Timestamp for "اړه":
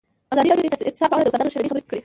1.15-1.23